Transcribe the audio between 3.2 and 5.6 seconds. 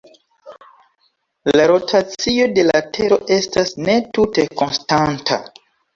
estas ne tute konstanta.